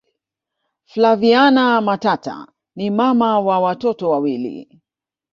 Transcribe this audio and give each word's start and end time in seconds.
flaviana 0.85 1.81
matata 1.81 2.47
ni 2.75 2.89
mama 2.89 3.39
wa 3.39 3.59
watoto 3.59 4.09
wawilii 4.09 4.81